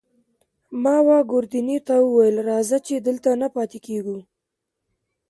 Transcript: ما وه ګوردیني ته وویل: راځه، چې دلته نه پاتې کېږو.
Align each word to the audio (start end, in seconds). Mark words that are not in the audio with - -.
ما 0.83 0.95
وه 1.07 1.17
ګوردیني 1.31 1.77
ته 1.87 1.95
وویل: 2.01 2.37
راځه، 2.49 2.77
چې 2.87 2.95
دلته 3.07 3.29
نه 3.41 3.47
پاتې 3.55 3.79
کېږو. 3.87 4.17